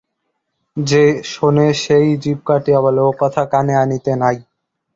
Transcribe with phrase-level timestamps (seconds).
[0.77, 1.03] যে
[1.25, 4.37] শোনে সেই জিভ কাটিয়া বলে, ওকথা কানে আনিতে নাই।